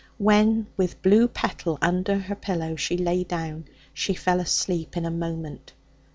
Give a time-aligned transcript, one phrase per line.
[0.17, 5.11] When, with blue petal under her pillow, she lay down, she fell asleep in a
[5.11, 5.73] moment.